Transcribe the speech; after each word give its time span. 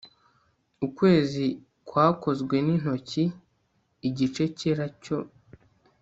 ukwezi 0.85 1.45
kwakozwe 1.87 2.55
n'intoki 2.65 3.23
igice 4.07 4.43
cyera 4.57 4.85
mu 4.87 4.89
gicu 4.93 5.15